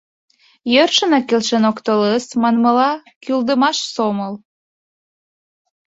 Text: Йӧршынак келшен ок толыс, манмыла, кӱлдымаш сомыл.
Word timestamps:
Йӧршынак 0.73 1.23
келшен 1.29 1.63
ок 1.69 1.77
толыс, 1.85 2.25
манмыла, 2.41 2.91
кӱлдымаш 3.23 3.77
сомыл. 3.93 4.33